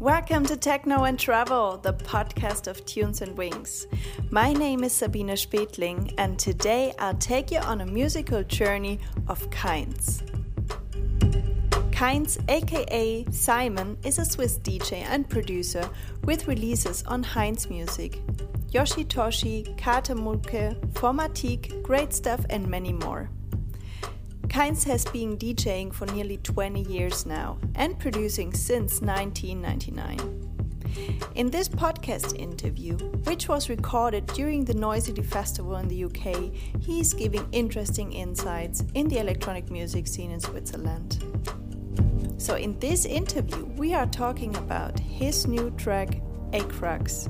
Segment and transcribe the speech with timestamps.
[0.00, 3.86] Welcome to Techno and Travel, the podcast of Tunes and Wings.
[4.30, 9.50] My name is Sabine Spetling, and today I'll take you on a musical journey of
[9.50, 10.22] Khainz.
[11.90, 15.86] Khainz, aka Simon, is a Swiss DJ and producer
[16.24, 18.22] with releases on Heinz Music,
[18.72, 23.28] Yoshitoshi, Katermukke, Formatik, Great Stuff, and many more.
[24.50, 30.18] Khainz has been DJing for nearly 20 years now and producing since 1999.
[31.36, 32.96] In this podcast interview,
[33.28, 38.82] which was recorded during the Noisily Festival in the UK, he is giving interesting insights
[38.94, 41.22] in the electronic music scene in Switzerland.
[42.36, 46.20] So, in this interview, we are talking about his new track
[46.52, 47.28] Acrux,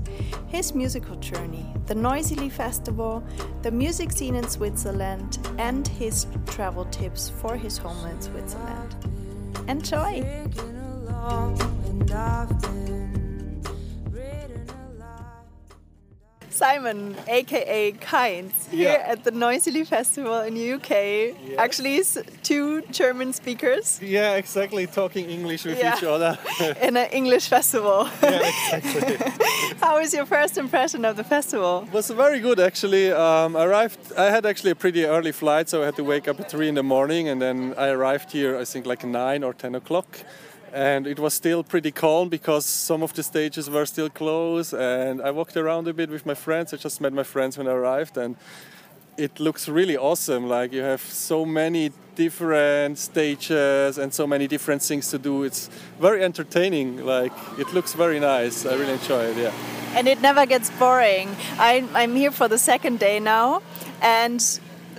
[0.48, 3.22] his musical journey, the Noisily Festival,
[3.62, 8.96] the music scene in Switzerland, and his travel tips for his homeland Switzerland.
[9.68, 10.22] Enjoy!
[16.50, 19.12] Simon, aka Khainz, here Yeah.
[19.12, 20.90] at the Noisily Festival in the UK.
[20.90, 21.58] Yes.
[21.58, 22.02] Actually,
[22.42, 24.86] two German speakers Yeah, exactly.
[24.86, 25.96] Talking English with Yeah.
[25.96, 26.36] each other.
[26.82, 28.08] in an English festival.
[28.22, 28.42] yeah,
[28.74, 29.16] exactly.
[29.80, 31.84] How was your first impression of the festival?
[31.86, 33.12] It was very good actually.
[33.12, 33.98] Um, I arrived.
[34.18, 36.68] I had actually a pretty early flight, so I had to wake up at three
[36.68, 38.58] in the morning, and then I arrived here.
[38.62, 40.08] I think like nine or ten o'clock,
[40.72, 44.74] and it was still pretty calm because some of the stages were still closed.
[44.74, 46.72] And I walked around a bit with my friends.
[46.72, 48.36] I just met my friends when I arrived, and
[49.16, 50.48] it looks really awesome.
[50.48, 55.42] Like you have so many different stages and so many different things to do.
[55.44, 55.68] It's
[56.00, 57.04] very entertaining.
[57.04, 58.64] Like it looks very nice.
[58.66, 59.36] I really enjoy it.
[59.36, 59.52] Yeah.
[59.96, 61.28] and it never gets boring.
[61.58, 63.60] I'm here for the second day now,
[64.00, 64.40] and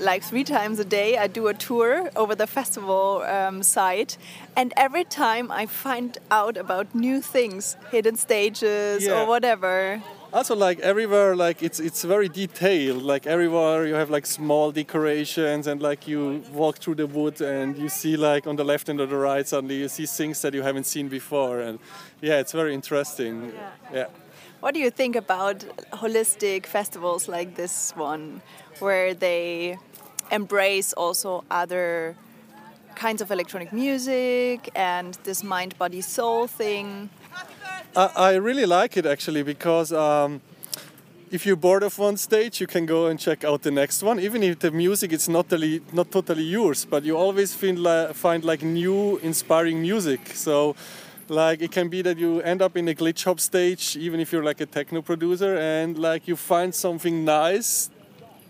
[0.02, 4.18] like three times a day, I do a tour over the festival um, site,
[4.56, 9.22] and every time I find out about new things, hidden stages Yeah.
[9.22, 10.02] or whatever.
[10.34, 13.04] Also, like everywhere, like it's it's very detailed.
[13.04, 17.78] Like everywhere, you have like small decorations, and like you walk through the wood, and
[17.78, 20.54] you see like on the left and on the right, suddenly you see things that
[20.54, 21.80] you haven't seen before, and
[22.22, 23.52] yeah, it's very interesting.
[23.94, 24.08] Yeah.
[24.62, 28.42] What do you think about holistic festivals like this one,
[28.80, 29.78] where they
[30.32, 32.16] embrace also other
[32.96, 37.10] kinds of electronic music and this mind, body, soul thing?
[37.96, 40.42] I, I really like it actually because um,
[41.32, 44.20] if you're bored of one stage, you can go and check out the next one.
[44.20, 48.14] Even if the music is not totally, not totally yours, but you always find, li-
[48.14, 50.36] find like new, inspiring music.
[50.36, 50.76] So,
[51.30, 54.34] like it can be that you end up in a glitch hop stage, even if
[54.34, 57.90] you're like a techno producer, and like you find something nice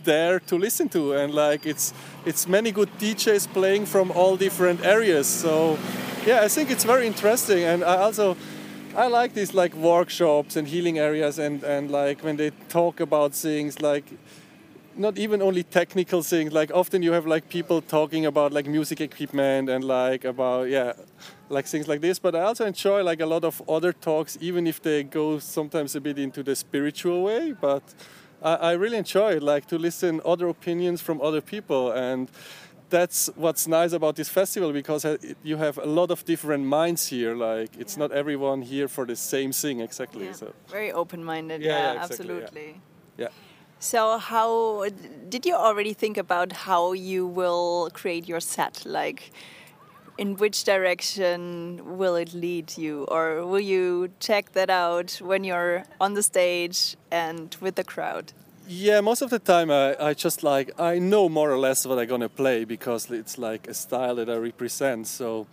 [0.04, 1.94] there to listen to and like it's
[2.26, 5.28] it's many good DJs playing from all different areas.
[5.28, 5.78] So
[6.26, 8.36] yeah I think it's very interesting and I also
[8.96, 13.34] I like these like workshops and healing areas and and like when they talk about
[13.34, 14.06] things like
[14.96, 19.00] not even only technical things like often you have like people talking about like music
[19.00, 20.94] equipment and like about yeah
[21.50, 22.20] like things like this.
[22.20, 25.96] But i also enjoy like a lot of other talks even if they go sometimes
[25.96, 27.84] a bit into the spiritual way but
[28.42, 32.30] i, I really enjoy like to listen other opinions from other people and
[32.90, 37.08] that's what's nice about this festival because uh, you have a lot of different minds
[37.08, 41.62] here like it's not everyone here for the same thing exactly so Very open-minded.
[41.62, 42.42] Yeah, Yeah, yeah, exactly, yeah.
[42.42, 42.82] absolutely.
[43.18, 43.28] yeah
[43.80, 44.86] So, how
[45.30, 48.86] did you already think about how you will create your set?
[48.86, 49.32] Like,
[50.22, 55.84] in which direction will it lead you, or will you check that out when you're
[56.00, 58.32] on the stage and with the crowd?
[58.68, 61.98] Yeah, most of the time I, I just like I know more or less what
[61.98, 65.08] I'm gonna play because it's like a style that I represent.
[65.08, 65.48] So,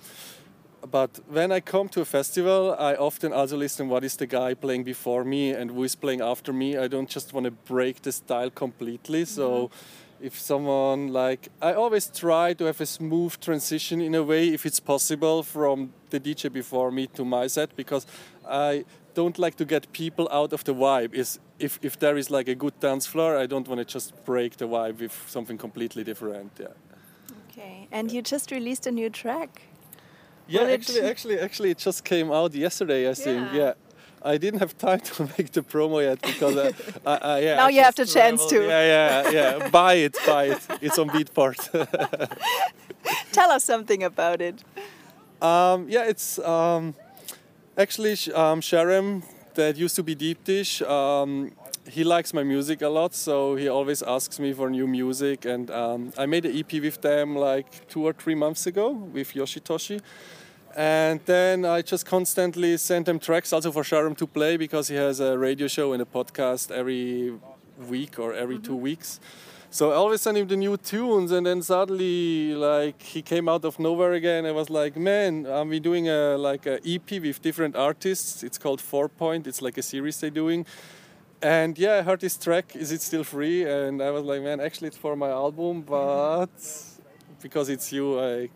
[0.91, 4.53] but when I come to a festival, I often also listen what is the guy
[4.53, 6.77] playing before me and who is playing after me.
[6.77, 9.25] I don't just want to break the style completely.
[9.25, 10.08] So, mm-hmm.
[10.21, 14.67] If someone like I always try to have a smooth transition in a way, if
[14.67, 18.07] it's possible, from the DJ before me to my set because
[18.49, 18.85] I
[19.15, 21.15] don't like to get people out of the vibe.
[21.15, 24.13] Is if if there is like a good dance floor, I don't want to just
[24.25, 26.53] break the vibe with something completely different.
[26.61, 26.69] Yeah.
[27.51, 29.63] Okay, and you just released a new track.
[30.49, 33.11] Yeah, actually, actually, actually, it just came out yesterday.
[33.11, 33.53] I think.
[33.53, 33.59] Yeah.
[33.59, 33.73] Yeah.
[34.23, 36.73] I didn't have time to make the promo yet because I,
[37.07, 37.57] I, I, yeah.
[37.57, 38.67] Now I you have the chance to.
[38.67, 39.69] Yeah, yeah, yeah.
[39.69, 40.61] buy it, buy it.
[40.81, 41.59] It's on Beatport.
[43.33, 44.63] Tell us something about it.
[45.41, 46.95] um, yeah, it's um,
[47.77, 49.23] actually um, Sharam
[49.55, 50.83] that used to be Deep Dish.
[50.83, 51.53] Um,
[51.89, 55.45] he likes my music a lot, so he always asks me for new music.
[55.45, 59.33] And um, I made an EP with them like two or three months ago with
[59.33, 60.01] Yoshitoshi.
[60.79, 64.95] And then I just constantly send him tracks also for Sharam to play because he
[64.95, 67.33] has a radio show and a podcast every
[67.89, 68.65] week or every mm-hmm.
[68.65, 69.19] two weeks.
[69.71, 73.65] So I always send him the new tunes, and then suddenly, like he came out
[73.65, 74.47] of nowhere again.
[74.47, 78.45] I was like, "Man, are we doing a like a EP with different artists.
[78.45, 79.49] It's called Four Point.
[79.49, 80.65] It's like a series they're doing."
[81.43, 82.77] And yeah, I heard this track.
[82.77, 83.65] Is it still free?
[83.65, 86.55] And I was like, "Man, actually, it's for my album, but
[87.43, 88.49] because it's you, I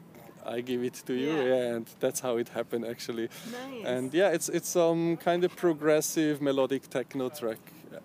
[0.47, 1.43] I give it to you, yeah.
[1.45, 1.75] yeah.
[1.75, 3.29] and that's how it happened actually.
[3.51, 3.87] Nice.
[3.87, 7.59] And yeah, it's it's some kind of progressive melodic techno track.
[7.93, 7.99] Yeah.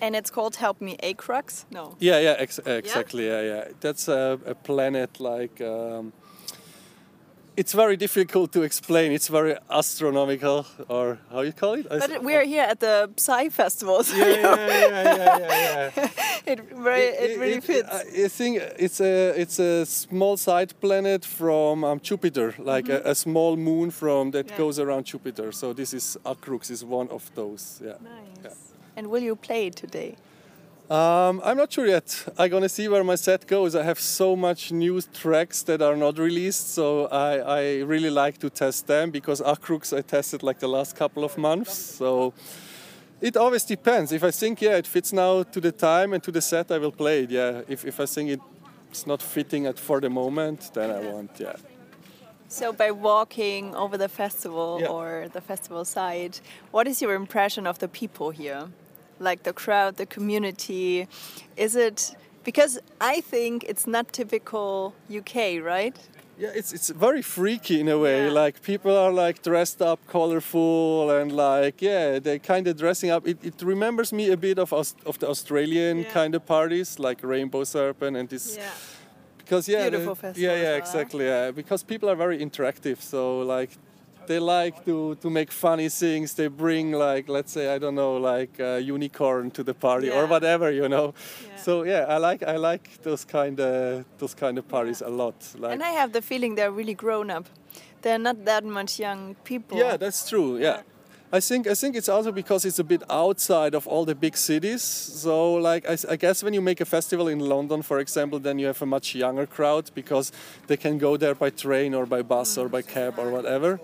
[0.00, 1.64] And it's called Help Me Acrux?
[1.70, 1.96] No.
[1.98, 3.26] Yeah, yeah, ex exactly.
[3.26, 3.40] Yeah?
[3.40, 3.68] yeah, yeah.
[3.80, 5.60] That's a, a planet like.
[5.60, 6.12] Um,
[7.56, 9.12] it's very difficult to explain.
[9.12, 11.88] It's very astronomical, or how you call it?
[11.88, 14.02] But we're here at the Psy Festival.
[14.04, 16.08] So yeah, yeah, yeah, yeah, yeah, yeah.
[16.52, 17.88] it very, it, really it, fits.
[17.90, 23.10] I think it's a it's a small side planet from um, Jupiter, like mm -hmm.
[23.10, 25.52] a, small moon from that goes around Jupiter.
[25.52, 27.84] So this is Acrux is one of those.
[27.84, 27.96] Yeah.
[28.00, 28.56] Nice.
[28.96, 30.16] And will you play today?
[30.92, 32.28] Um, I'm not sure yet.
[32.36, 33.74] I'm gonna see where my set goes.
[33.74, 38.36] I have so much new tracks that are not released, so I, I really like
[38.40, 41.72] to test them because Acrux I tested like the last couple of months.
[41.72, 42.34] So
[43.22, 44.12] it always depends.
[44.12, 46.76] If I think yeah it fits now to the time and to the set, I
[46.76, 47.30] will play it.
[47.30, 47.62] Yeah.
[47.68, 48.38] If if I think
[48.90, 51.40] it's not fitting at for the moment, then I won't.
[51.40, 51.56] Yeah.
[52.48, 54.88] So, by walking over the festival yeah.
[54.88, 58.68] or the festival site, what is your impression of the people here?
[59.22, 61.08] Like the crowd, the community?
[61.56, 62.14] Is it
[62.44, 65.96] because I think it's not typical UK, right?
[66.38, 68.26] Yeah, it's it's very freaky in a way.
[68.26, 68.32] Yeah.
[68.32, 73.26] Like people are like dressed up, colorful, and like yeah, they kind of dressing up.
[73.28, 76.10] It, it remembers me a bit of of the Australian yeah.
[76.10, 78.56] kind of parties, like Rainbow Serpent and this.
[78.56, 78.70] Yeah.
[79.38, 81.26] Because yeah, Beautiful the, yeah, yeah, exactly.
[81.26, 83.00] Yeah, because people are very interactive.
[83.00, 83.70] So like
[84.26, 86.34] they like to, to make funny things.
[86.34, 90.18] They bring like let's say I don't know like a unicorn to the party yeah.
[90.18, 91.14] or whatever you know.
[91.46, 91.56] Yeah.
[91.56, 95.08] So yeah, I like I like those kind of those kind of parties yeah.
[95.08, 95.34] a lot.
[95.58, 97.46] Like, and I have the feeling they're really grown up.
[98.02, 99.78] They're not that much young people.
[99.78, 100.58] Yeah, that's true.
[100.58, 100.82] yeah.
[101.34, 104.36] I think I think it's also because it's a bit outside of all the big
[104.36, 104.82] cities.
[104.82, 108.58] So like I, I, guess when you make a festival in London, for example, then
[108.58, 110.30] you have a much younger crowd because
[110.66, 112.72] they can go there by train or by bus or mm.
[112.72, 113.80] by cab or whatever.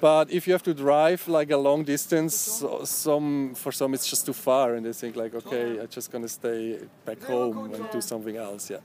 [0.00, 4.26] But if you have to drive like a long distance, some for some it's just
[4.26, 8.00] too far, and they think like, okay, I'm just gonna stay back home and do
[8.00, 8.70] something else.
[8.70, 8.78] Yeah.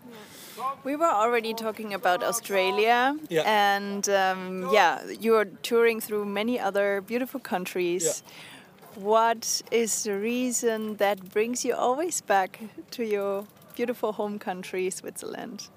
[0.83, 3.43] We were already talking about Australia, yeah.
[3.45, 8.23] and um, yeah, you're touring through many other beautiful countries.
[8.23, 9.03] Yeah.
[9.03, 12.59] What is the reason that brings you always back
[12.91, 13.45] to your
[13.75, 15.69] beautiful home country, Switzerland?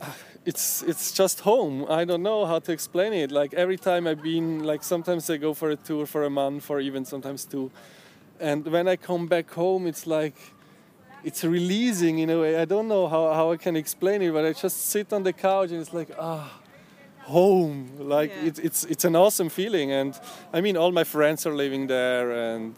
[0.46, 1.84] it's it's just home.
[1.88, 3.32] I don't know how to explain it.
[3.32, 6.70] Like every time I've been, like sometimes I go for a tour for a month
[6.70, 7.70] or even sometimes two,
[8.38, 10.36] and when I come back home, it's like
[11.24, 12.56] it's releasing in a way.
[12.56, 15.32] I don't know how, how I can explain it, but I just sit on the
[15.32, 16.48] couch and it's like ah,
[17.22, 17.90] home.
[17.98, 18.48] Like yeah.
[18.48, 20.18] it's it's it's an awesome feeling, and
[20.52, 22.76] I mean all my friends are living there, and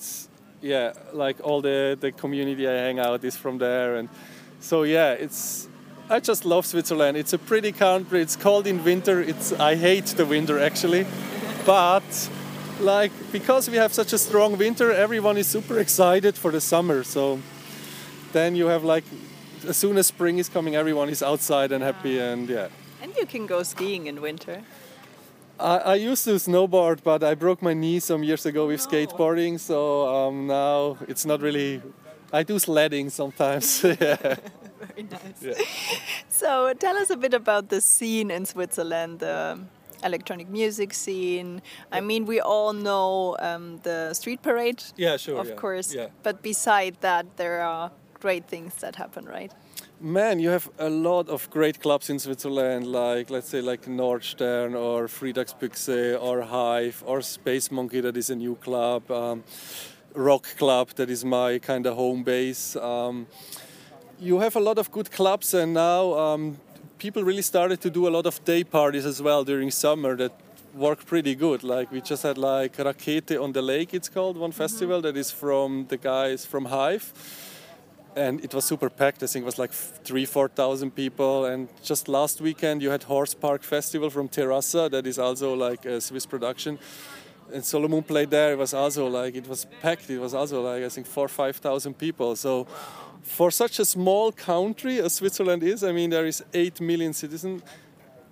[0.62, 4.08] yeah, like all the the community I hang out is from there, and
[4.58, 5.68] so yeah, it's
[6.10, 7.18] I just love Switzerland.
[7.18, 8.22] It's a pretty country.
[8.22, 9.20] It's cold in winter.
[9.20, 11.06] It's I hate the winter actually,
[11.66, 12.30] but
[12.80, 17.04] like because we have such a strong winter, everyone is super excited for the summer.
[17.04, 17.40] So
[18.32, 19.04] then you have like
[19.66, 22.68] as soon as spring is coming, everyone is outside and happy and yeah.
[23.02, 24.62] And you can go skiing in winter.
[25.60, 28.90] I, I used to snowboard, but I broke my knee some years ago with no.
[28.90, 29.60] skateboarding.
[29.60, 31.82] So um, now it's not really.
[32.32, 33.82] I do sledding sometimes.
[33.84, 34.36] yeah.
[34.78, 35.42] Very nice.
[35.42, 35.54] Yeah.
[36.28, 39.58] So tell us a bit about the scene in Switzerland, the
[40.04, 41.62] electronic music scene.
[41.90, 44.82] I mean, we all know um, the street parade.
[44.96, 45.40] Yeah, sure.
[45.40, 45.54] Of yeah.
[45.54, 45.94] course.
[45.94, 46.08] Yeah.
[46.22, 49.52] But beside that, there are great things that happen, right?
[50.00, 54.76] Man, you have a lot of great clubs in Switzerland, like let's say like Nordstern
[54.76, 59.10] or Frieda's Büxe or Hive or Space Monkey, that is a new club.
[59.10, 59.42] Um,
[60.18, 62.74] Rock Club, that is my kind of home base.
[62.74, 63.28] Um,
[64.18, 66.58] you have a lot of good clubs, and now um,
[66.98, 70.32] people really started to do a lot of day parties as well during summer that
[70.74, 71.62] work pretty good.
[71.62, 74.58] Like we just had like Rakete on the Lake, it's called one mm-hmm.
[74.58, 77.12] festival that is from the guys from Hive.
[78.16, 79.22] And it was super packed.
[79.22, 81.44] I think it was like three, four thousand people.
[81.44, 85.84] And just last weekend, you had Horse Park Festival from Terrassa, that is also like
[85.84, 86.80] a Swiss production.
[87.52, 88.52] And Solomun played there.
[88.52, 90.10] It was also like it was packed.
[90.10, 92.36] It was also like I think four, five thousand people.
[92.36, 92.66] So
[93.22, 97.62] for such a small country as Switzerland is, I mean, there is 8 million citizens.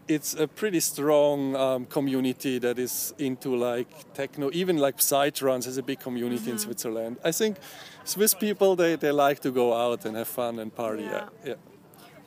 [0.09, 4.51] it's a pretty strong um, community that is into like techno.
[4.53, 6.53] Even like Psytrance has a big community mm-hmm.
[6.53, 7.17] in Switzerland.
[7.25, 7.57] I think
[8.05, 11.03] Swiss people they, they like to go out and have fun and party.
[11.03, 11.11] Yeah.
[11.11, 11.29] yeah.
[11.45, 11.55] yeah.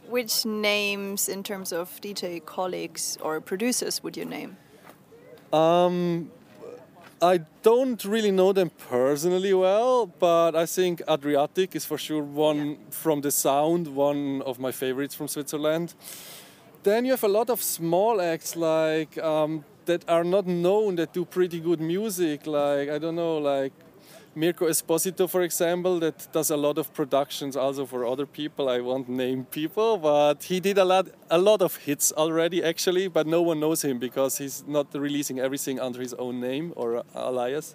[0.09, 4.57] Which names in terms of DJ colleagues or producers would you name?
[5.53, 6.31] Um,
[7.21, 12.69] I don't really know them personally well, but I think Adriatique is for sure one
[12.69, 12.75] yeah.
[12.91, 15.93] from the sound, one of my favorites from Switzerland.
[16.83, 21.11] Then you have a lot of small acts like um, that are not known that
[21.11, 22.47] do pretty good music.
[22.47, 23.73] Like I don't know, like
[24.35, 28.69] Mirko Esposito, for example, that does a lot of productions also for other people.
[28.69, 33.07] I won't name people, but he did a lot, a lot of hits already, actually.
[33.07, 37.03] But no one knows him because he's not releasing everything under his own name or
[37.15, 37.73] alias.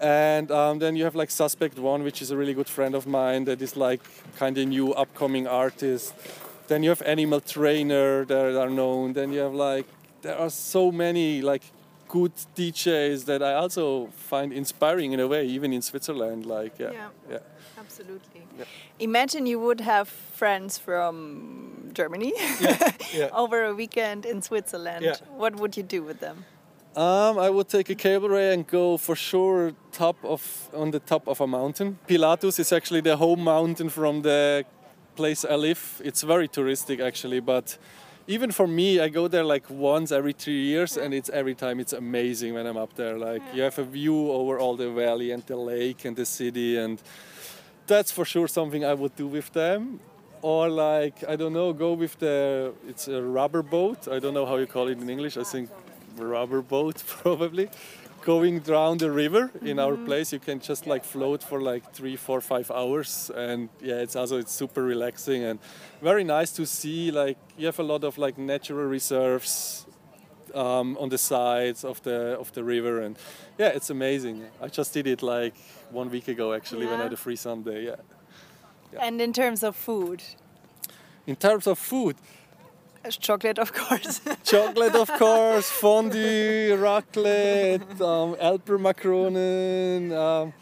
[0.00, 3.06] And um, then you have like Suspect One, which is a really good friend of
[3.06, 4.00] mine that is like
[4.36, 6.14] kind of new upcoming artist.
[6.68, 9.12] Then you have Animal Trainer that are known.
[9.12, 9.86] Then you have like
[10.22, 11.62] there are so many like
[12.08, 16.46] good DJs that I also find inspiring in a way, even in Switzerland.
[16.46, 17.38] Like, yeah, yeah, yeah.
[17.78, 18.46] absolutely.
[18.58, 18.64] Yeah.
[18.98, 22.32] Imagine you would have friends from Germany
[23.32, 25.04] over a weekend in Switzerland.
[25.36, 26.44] What would you do with them?
[26.96, 30.98] Um, I would take a cable ray and go for sure top of on the
[30.98, 31.98] top of a mountain.
[32.08, 34.64] Pilatus is actually the home mountain from the
[35.14, 36.00] place I live.
[36.04, 37.78] It's very touristic actually, but
[38.28, 41.80] even for me, I go there like once every three years, and it's every time
[41.80, 43.16] it's amazing when I'm up there.
[43.16, 46.76] Like you have a view over all the valley and the lake and the city,
[46.76, 47.02] and
[47.86, 50.00] that's for sure something I would do with them.
[50.42, 54.06] Or like I don't know, go with the it's a rubber boat.
[54.06, 55.38] I don't know how you call it in English.
[55.38, 55.70] I think
[56.18, 57.70] rubber boat probably
[58.28, 59.78] going down the river in mm-hmm.
[59.78, 64.04] our place you can just like float for like three four five hours and yeah
[64.04, 65.58] it's also it's super relaxing and
[66.02, 69.86] very nice to see like you have a lot of like natural reserves
[70.54, 73.16] um, on the sides of the of the river and
[73.56, 75.56] yeah it's amazing i just did it like
[75.90, 76.90] one week ago actually yeah.
[76.90, 77.96] when i had a free sunday yeah.
[78.92, 80.22] yeah and in terms of food
[81.26, 82.16] in terms of food
[83.16, 84.20] chocolate, of course.
[84.44, 85.70] chocolate, of course.
[85.70, 90.52] Fondue, raclette, um, Erdbeermakronen, um,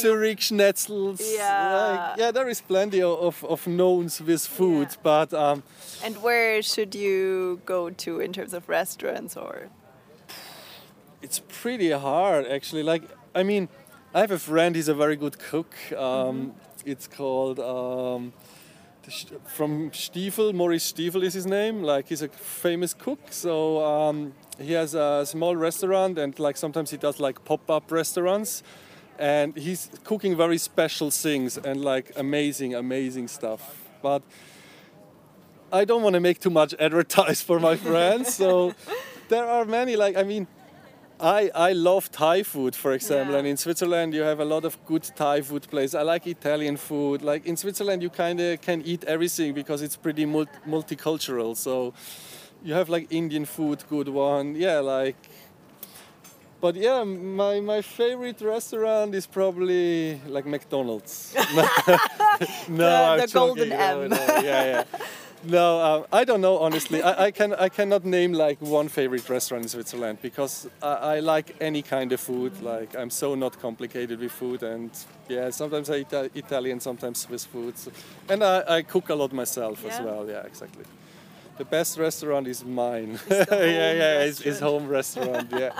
[0.00, 1.20] Zurich schnetzels.
[1.20, 2.08] Yeah.
[2.10, 4.96] Like, yeah, there is plenty of, of known Swiss food, yeah.
[5.02, 5.34] but.
[5.34, 5.62] Um,
[6.04, 9.68] and where should you go to in terms of restaurants or?
[11.22, 12.82] It's pretty hard, actually.
[12.82, 13.02] Like,
[13.34, 13.68] I mean,
[14.14, 15.74] I have a friend, he's a very good cook.
[15.92, 16.90] Um, mm -hmm.
[16.92, 17.58] It's called.
[17.58, 18.32] Um,
[19.44, 21.82] from Stiefel, Maurice Stiefel is his name.
[21.82, 26.90] Like he's a famous cook, so um, he has a small restaurant, and like sometimes
[26.90, 28.62] he does like pop-up restaurants,
[29.18, 33.88] and he's cooking very special things and like amazing, amazing stuff.
[34.02, 34.22] But
[35.72, 38.74] I don't want to make too much advertise for my friends, so
[39.28, 39.96] there are many.
[39.96, 40.46] Like I mean,
[41.20, 43.40] I, I love Thai food, for example, yeah.
[43.40, 45.94] and in Switzerland you have a lot of good Thai food places.
[45.94, 47.22] I like Italian food.
[47.22, 51.56] Like in Switzerland, you kind of can eat everything because it's pretty multicultural.
[51.56, 51.92] So
[52.62, 54.54] you have like Indian food, good one.
[54.54, 55.16] Yeah, like.
[56.60, 61.34] But yeah, my, my favorite restaurant is probably like McDonald's.
[62.68, 64.10] no, the, the golden oh, M.
[64.10, 64.84] No, no, yeah, yeah.
[65.42, 67.02] No, um, I don't know honestly.
[67.02, 71.20] I, I, can I cannot name like one favorite restaurant in Switzerland because I, I,
[71.20, 72.60] like any kind of food.
[72.62, 74.90] Like I'm so not complicated with food, and
[75.28, 77.74] yeah, sometimes I eat uh, Italian, sometimes Swiss food,
[78.28, 79.92] and I, I cook a lot myself yeah.
[79.92, 80.28] as well.
[80.28, 80.84] Yeah, exactly.
[81.56, 83.18] The best restaurant is mine.
[83.30, 85.50] yeah, yeah, it's, it's home restaurant.
[85.52, 85.78] Yeah.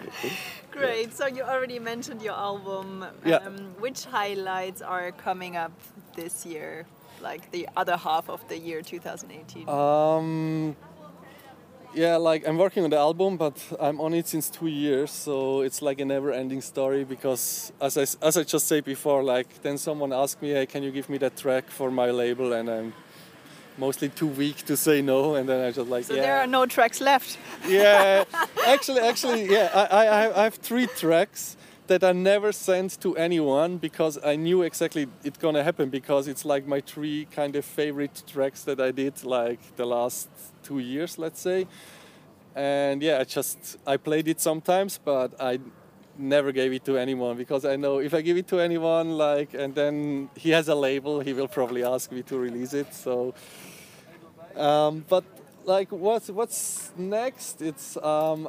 [0.70, 1.14] Great.
[1.14, 3.02] So you already mentioned your album.
[3.02, 3.48] Um, yeah.
[3.78, 5.72] Which highlights are coming up
[6.14, 6.86] this year?
[7.20, 9.68] Like the other half of the year 2018?
[9.68, 10.76] Um,
[11.96, 15.62] yeah, like I'm working on the album, but I'm on it since two years, so
[15.62, 17.04] it's like a never-ending story.
[17.04, 20.82] Because as I as I just said before, like then someone asked me, "Hey, can
[20.82, 22.92] you give me that track for my label?" And I'm
[23.78, 26.22] mostly too weak to say no, and then I just like so yeah.
[26.22, 27.38] there are no tracks left.
[27.66, 28.24] yeah,
[28.66, 31.56] actually, actually, yeah, I, I I have three tracks
[31.86, 36.44] that I never sent to anyone because I knew exactly it's gonna happen because it's
[36.44, 40.28] like my three kind of favorite tracks that I did like the last
[40.62, 41.66] two years, let's say.
[42.54, 45.60] And yeah, I just I played it sometimes, but I
[46.18, 49.54] never gave it to anyone because I know if I give it to anyone, like,
[49.54, 52.94] and then he has a label, he will probably ask me to release it.
[52.94, 53.34] So,
[54.56, 55.24] um, but
[55.64, 57.60] like, what's what's next?
[57.60, 58.48] It's um,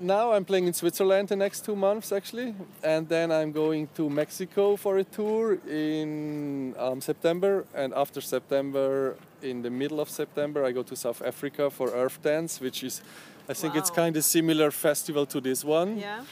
[0.00, 4.08] now I'm playing in Switzerland the next two months actually, and then I'm going to
[4.10, 10.64] Mexico for a tour in um, September, and after September in the middle of September,
[10.64, 13.02] I go to South Africa for Earth Dance, which is,
[13.48, 15.98] I think it's kind of similar festival to this one.
[15.98, 16.24] Yeah.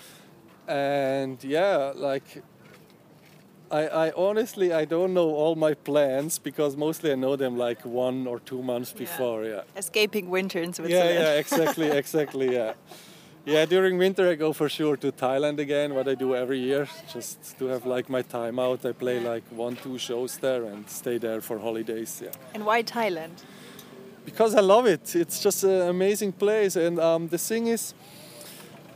[0.69, 2.43] And yeah, like
[3.73, 7.85] I, I honestly I don't know all my plans because mostly I know them like
[7.85, 8.99] one or two months Yeah.
[8.99, 9.45] before.
[9.45, 9.62] Yeah.
[9.76, 11.14] Escaping winter in Switzerland.
[11.14, 11.59] Yeah, Switzerland.
[11.59, 12.73] yeah, exactly, exactly, yeah.
[13.47, 16.87] Yeah, during winter I go for sure to Thailand again, what I do every year,
[17.12, 18.85] just to have like my time out.
[18.85, 22.20] I play like one, two shows there and stay there for holidays.
[22.23, 23.42] Yeah, And why Thailand?
[24.25, 25.16] because I love it.
[25.16, 27.94] It's just an amazing place, and um, the thing is,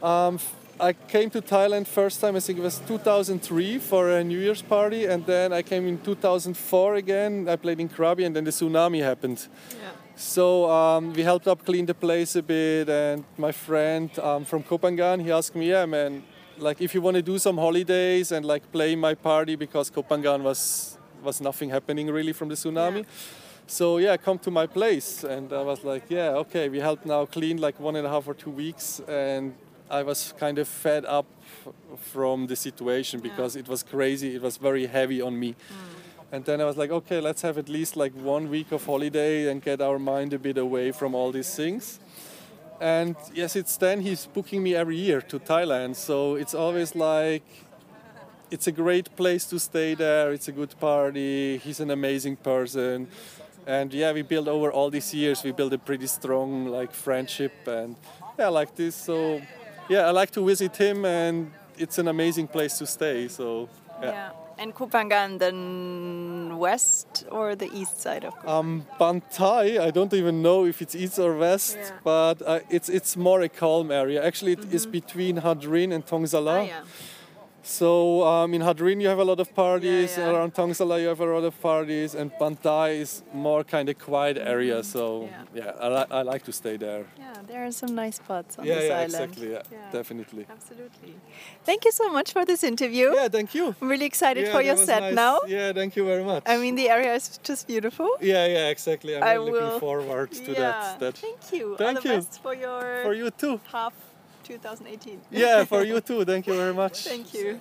[0.02, 0.38] um,
[0.78, 2.36] I came to Thailand first time.
[2.36, 5.98] I think it was 2003 for a New Year's party, and then I came in
[6.02, 7.48] 2004 again.
[7.48, 9.48] I played in Krabi, and then the tsunami happened.
[9.70, 9.90] Yeah.
[10.16, 14.62] So um, we helped up clean the place a bit, and my friend um, from
[14.62, 16.22] Koh Phangan, he asked me, "Yeah, man,
[16.58, 20.04] like if you want to do some holidays and like play my party because Koh
[20.04, 23.04] Phangan was was nothing happening really from the tsunami." Yeah.
[23.66, 27.26] So yeah, come to my place, and I was like, "Yeah, okay." We helped now
[27.26, 29.54] clean like one and a half or two weeks, and
[29.90, 31.26] I was kind of fed up
[32.12, 33.30] from the situation Yeah.
[33.30, 34.36] because it was crazy.
[34.36, 35.54] It was very heavy on me.
[36.32, 39.50] And then I was like, okay, let's have at least like one week of holiday
[39.50, 42.00] and get our mind a bit away from all these things.
[42.80, 45.94] And yes, it's then he's booking me every year to Thailand.
[45.96, 47.44] So it's always like,
[48.50, 50.32] it's a great place to stay there.
[50.32, 51.58] It's a good party.
[51.58, 53.08] He's an amazing person.
[53.66, 57.52] And yeah, we built over all these years, we built a pretty strong like friendship
[57.66, 57.96] and
[58.38, 58.94] yeah, like this.
[58.94, 59.40] So
[59.88, 63.28] yeah, I like to visit him and it's an amazing place to stay.
[63.28, 63.68] So
[64.02, 64.10] yeah.
[64.10, 64.30] Yeah.
[64.56, 68.58] And Koh Phangan, then west or the east side of Koh Phangan?
[68.58, 71.90] Um, Bantai, I don't even know if it's east or west, Yeah.
[72.04, 74.24] but uh, it's it's more a calm area.
[74.24, 76.60] Actually, it is between Hadrin and Thong Sala.
[76.60, 76.82] Ah, yeah.
[77.66, 80.16] So um, in Hadrin you have a lot of parties.
[80.18, 80.32] Yeah, yeah.
[80.36, 83.98] Around Thong Sala you have a lot of parties, and Bantai is more kind of
[83.98, 84.82] quiet area.
[84.84, 85.02] So
[85.54, 85.64] Yeah.
[85.64, 87.06] yeah, I, li- I like to stay there.
[87.18, 89.14] Yeah, there are some nice spots on yeah, this yeah, island.
[89.14, 89.52] exactly.
[89.52, 89.90] Yeah, Yeah.
[89.92, 90.46] definitely.
[90.50, 91.14] Absolutely.
[91.64, 93.14] Thank you so much for this interview.
[93.14, 93.74] Yeah, thank you.
[93.80, 95.14] I'm really excited for your set nice.
[95.14, 95.40] now.
[95.48, 96.42] Yeah, thank you very much.
[96.46, 98.08] I mean, the area is just beautiful.
[98.20, 99.16] yeah, yeah, exactly.
[99.16, 101.00] I'm I really will- looking forward to that.
[101.00, 101.70] That Thank you.
[101.70, 102.14] All Thank the you.
[102.16, 103.58] best for your for you too.
[103.72, 103.94] half
[104.44, 105.20] 2018.
[105.30, 106.24] Yeah, for you too.
[106.24, 107.04] Thank you very much.
[107.04, 107.60] Thank you.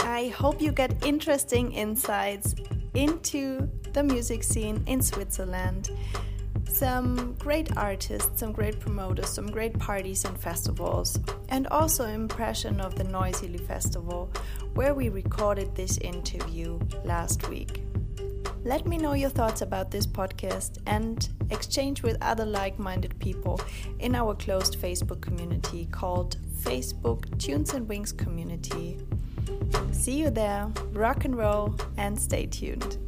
[0.00, 2.54] I hope you get interesting insights
[2.94, 5.90] into the music scene in Switzerland.
[6.68, 11.18] Some great artists, some great promoters, some great parties and festivals,
[11.48, 14.30] and also impression of the Noisily Festival,
[14.74, 17.82] where we recorded this interview last week.
[18.62, 23.58] Let me know your thoughts about this podcast and exchange with other like minded people
[23.98, 28.98] in our closed Facebook community called Facebook Tunes and Wings Community.
[29.92, 32.98] See you there, rock and roll, and stay tuned.